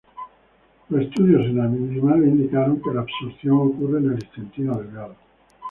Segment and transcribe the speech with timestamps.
[0.89, 5.15] Los estudios en animales indicaron que la absorción ocurre en el intestino delgado.